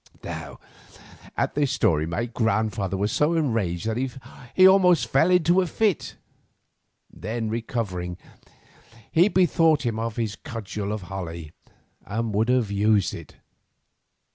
[0.23, 0.59] Now
[1.37, 4.19] at this story my grandfather was so enraged that
[4.55, 6.15] he almost fell into a fit;
[7.13, 8.17] then recovering,
[9.11, 11.51] he bethought him of his cudgel of holly,
[12.03, 13.35] and would have used it.